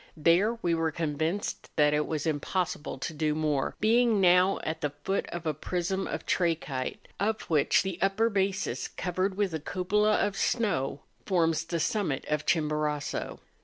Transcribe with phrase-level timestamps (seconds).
[0.17, 4.89] There, we were convinced that it was impossible to do more, being now at the
[4.89, 10.13] foot of a prism of trachyte, of which the upper basis, covered with a cupola
[10.13, 13.41] of snow, forms the summit of Chimborazo.